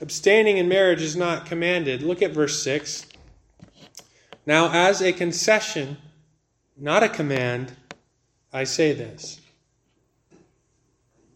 [0.03, 2.01] Abstaining in marriage is not commanded.
[2.01, 3.05] Look at verse 6.
[4.45, 5.95] Now, as a concession
[6.75, 7.71] not a command,
[8.51, 9.39] I say this.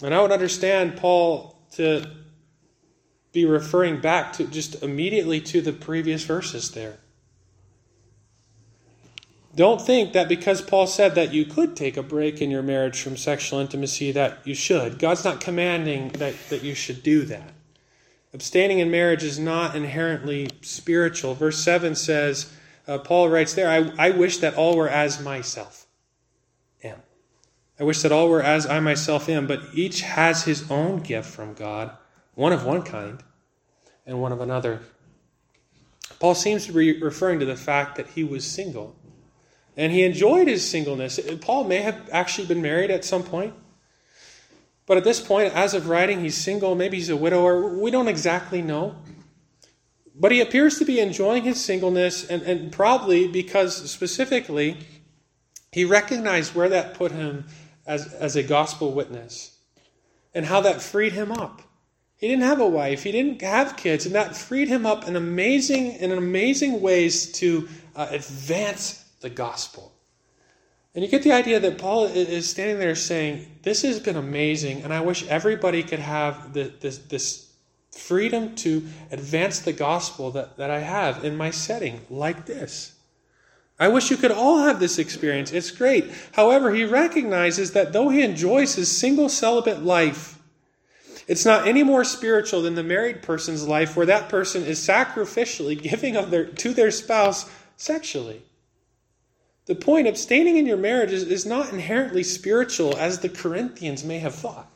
[0.04, 2.12] And I would understand Paul to
[3.32, 6.98] be referring back to just immediately to the previous verses there.
[9.56, 13.02] Don't think that because Paul said that you could take a break in your marriage
[13.02, 15.00] from sexual intimacy that you should.
[15.00, 17.54] God's not commanding that, that you should do that.
[18.34, 21.34] Abstaining in marriage is not inherently spiritual.
[21.34, 22.52] Verse 7 says,
[22.88, 25.88] uh, Paul writes there, I, I wish that all were as myself
[26.84, 27.02] am.
[27.80, 31.30] I wish that all were as I myself am, but each has his own gift
[31.30, 31.92] from God,
[32.36, 33.24] one of one kind
[34.06, 34.82] and one of another.
[36.20, 38.96] Paul seems to be referring to the fact that he was single
[39.78, 41.20] and he enjoyed his singleness.
[41.42, 43.54] Paul may have actually been married at some point.
[44.88, 46.74] But at this point, as of writing, he's single.
[46.74, 47.78] Maybe he's a widower.
[47.78, 48.96] We don't exactly know.
[50.16, 54.78] But he appears to be enjoying his singleness, and, and probably because specifically
[55.72, 57.46] he recognized where that put him
[57.86, 59.58] as, as a gospel witness
[60.34, 61.62] and how that freed him up.
[62.16, 65.16] He didn't have a wife, he didn't have kids, and that freed him up in
[65.16, 69.94] amazing, in amazing ways to uh, advance the gospel.
[70.98, 74.82] And you get the idea that Paul is standing there saying, This has been amazing,
[74.82, 77.52] and I wish everybody could have this, this
[77.92, 82.96] freedom to advance the gospel that, that I have in my setting like this.
[83.80, 85.52] I wish you could all have this experience.
[85.52, 86.10] It's great.
[86.32, 90.42] However, he recognizes that though he enjoys his single celibate life,
[91.28, 95.80] it's not any more spiritual than the married person's life where that person is sacrificially
[95.90, 98.42] giving of their, to their spouse sexually.
[99.68, 104.20] The point, abstaining in your marriage is, is not inherently spiritual as the Corinthians may
[104.20, 104.72] have thought.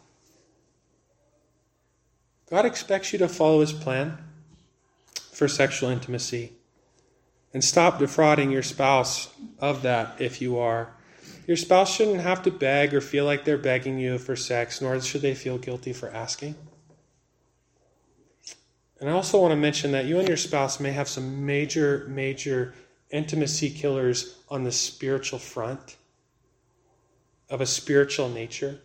[2.49, 4.17] God expects you to follow his plan
[5.31, 6.51] for sexual intimacy.
[7.53, 9.29] And stop defrauding your spouse
[9.59, 10.93] of that if you are.
[11.47, 14.99] Your spouse shouldn't have to beg or feel like they're begging you for sex, nor
[15.01, 16.55] should they feel guilty for asking.
[18.99, 22.05] And I also want to mention that you and your spouse may have some major,
[22.09, 22.73] major
[23.11, 25.97] intimacy killers on the spiritual front
[27.49, 28.79] of a spiritual nature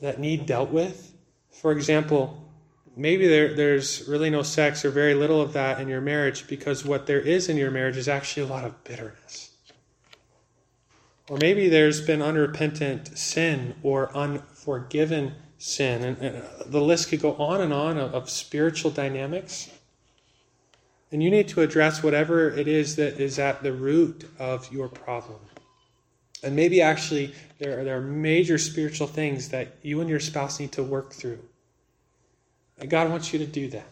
[0.00, 1.14] that need dealt with.
[1.50, 2.50] For example,
[2.96, 6.84] maybe there, there's really no sex or very little of that in your marriage because
[6.84, 9.52] what there is in your marriage is actually a lot of bitterness.
[11.28, 16.02] Or maybe there's been unrepentant sin or unforgiven sin.
[16.02, 19.70] And, and the list could go on and on of, of spiritual dynamics.
[21.10, 24.88] And you need to address whatever it is that is at the root of your
[24.88, 25.40] problem.
[26.42, 30.60] And maybe actually there are, there are major spiritual things that you and your spouse
[30.60, 31.40] need to work through.
[32.78, 33.88] And God wants you to do that.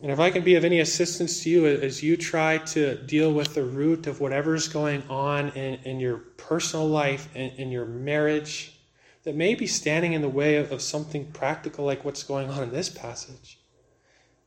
[0.00, 3.32] And if I can be of any assistance to you as you try to deal
[3.32, 7.84] with the root of whatever's going on in, in your personal life, in, in your
[7.84, 8.78] marriage,
[9.24, 12.62] that may be standing in the way of, of something practical like what's going on
[12.62, 13.58] in this passage,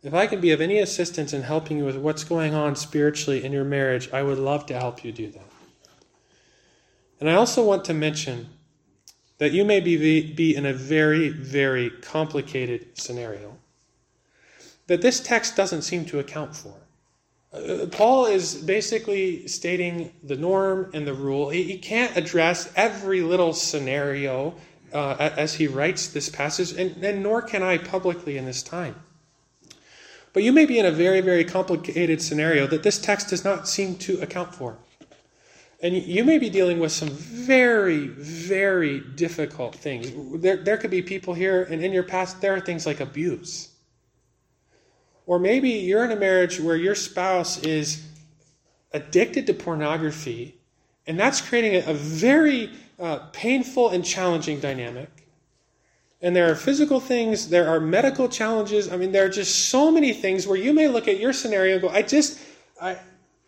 [0.03, 3.43] if I can be of any assistance in helping you with what's going on spiritually
[3.43, 5.51] in your marriage, I would love to help you do that.
[7.19, 8.49] And I also want to mention
[9.37, 13.57] that you may be, be in a very, very complicated scenario
[14.87, 16.73] that this text doesn't seem to account for.
[17.53, 21.49] Uh, Paul is basically stating the norm and the rule.
[21.49, 24.55] He, he can't address every little scenario
[24.93, 28.95] uh, as he writes this passage, and, and nor can I publicly in this time.
[30.33, 33.67] But you may be in a very, very complicated scenario that this text does not
[33.67, 34.77] seem to account for.
[35.83, 40.11] And you may be dealing with some very, very difficult things.
[40.39, 43.69] There, there could be people here, and in your past, there are things like abuse.
[45.25, 48.05] Or maybe you're in a marriage where your spouse is
[48.93, 50.55] addicted to pornography,
[51.07, 52.69] and that's creating a, a very
[52.99, 55.20] uh, painful and challenging dynamic
[56.21, 58.91] and there are physical things, there are medical challenges.
[58.91, 61.73] I mean, there are just so many things where you may look at your scenario
[61.73, 62.39] and go, I just,
[62.79, 62.97] I,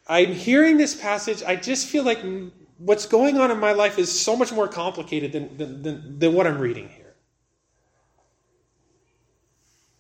[0.08, 2.20] I'm hearing this passage, I just feel like
[2.80, 6.34] what's going on in my life is so much more complicated than, than, than, than
[6.34, 7.14] what I'm reading here.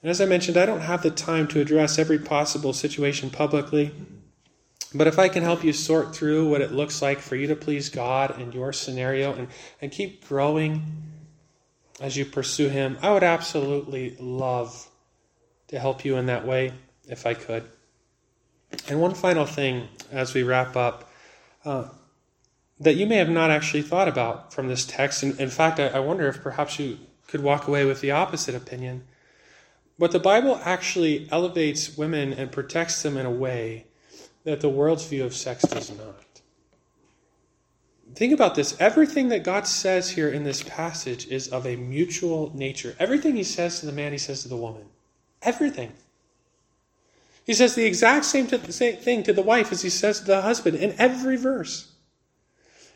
[0.01, 3.91] And as I mentioned, I don't have the time to address every possible situation publicly.
[4.95, 7.55] But if I can help you sort through what it looks like for you to
[7.55, 9.47] please God in your scenario and,
[9.81, 11.12] and keep growing
[11.99, 12.97] as you pursue Him.
[13.01, 14.87] I would absolutely love
[15.67, 16.73] to help you in that way
[17.07, 17.63] if I could.
[18.87, 21.09] And one final thing as we wrap up
[21.65, 21.85] uh,
[22.79, 25.23] that you may have not actually thought about from this text.
[25.23, 28.55] And in fact, I, I wonder if perhaps you could walk away with the opposite
[28.55, 29.05] opinion.
[29.97, 33.85] But the Bible actually elevates women and protects them in a way
[34.43, 36.32] that the world's view of sex does not.
[38.15, 38.75] Think about this.
[38.79, 42.95] Everything that God says here in this passage is of a mutual nature.
[42.99, 44.85] Everything he says to the man, he says to the woman.
[45.41, 45.93] Everything.
[47.45, 50.77] He says the exact same, thing to the wife as he says to the husband
[50.77, 51.91] in every verse.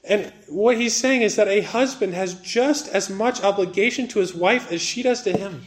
[0.04, 4.34] And what he's saying is that a husband has just as much obligation to his
[4.34, 5.64] wife as she does to him.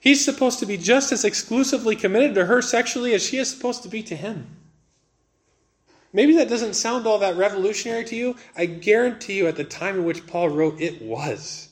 [0.00, 3.82] He's supposed to be just as exclusively committed to her sexually as she is supposed
[3.84, 4.57] to be to him.
[6.12, 8.36] Maybe that doesn't sound all that revolutionary to you.
[8.56, 11.68] I guarantee you, at the time in which Paul wrote, it was.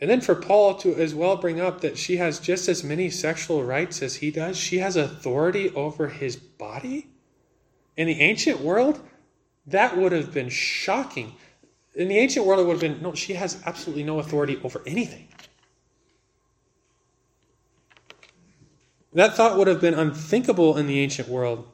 [0.00, 3.10] And then for Paul to as well bring up that she has just as many
[3.10, 7.08] sexual rights as he does, she has authority over his body.
[7.96, 9.00] In the ancient world,
[9.66, 11.34] that would have been shocking.
[11.94, 14.80] In the ancient world, it would have been no, she has absolutely no authority over
[14.86, 15.28] anything.
[19.12, 21.66] That thought would have been unthinkable in the ancient world.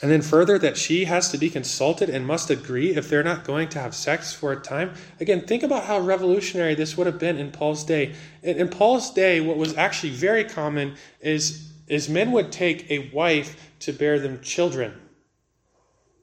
[0.00, 3.44] And then further, that she has to be consulted and must agree if they're not
[3.44, 4.94] going to have sex for a time.
[5.18, 8.14] Again, think about how revolutionary this would have been in Paul's day.
[8.42, 13.72] In, Paul's day, what was actually very common is, is men would take a wife
[13.80, 15.00] to bear them children.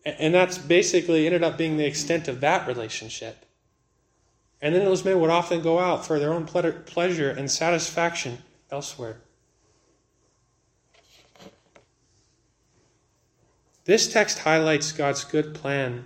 [0.06, 3.46] And that's basically ended up being the extent of that relationship.
[4.62, 8.38] And then those men would often go out for their own pleasure and satisfaction
[8.72, 9.18] elsewhere.
[13.86, 16.06] This text highlights God's good plan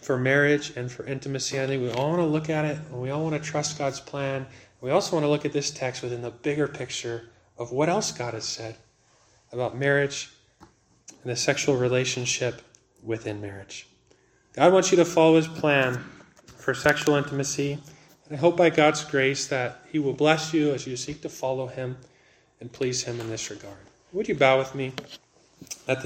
[0.00, 1.60] for marriage and for intimacy.
[1.60, 3.76] I think we all want to look at it and we all want to trust
[3.76, 4.46] God's plan.
[4.80, 7.28] We also want to look at this text within the bigger picture
[7.58, 8.76] of what else God has said
[9.52, 10.30] about marriage
[10.60, 12.62] and the sexual relationship
[13.02, 13.86] within marriage.
[14.54, 16.02] God wants you to follow his plan
[16.56, 17.72] for sexual intimacy.
[18.26, 21.28] And I hope by God's grace that he will bless you as you seek to
[21.28, 21.98] follow him
[22.60, 23.76] and please him in this regard.
[24.12, 24.92] Would you bow with me
[25.86, 25.96] at this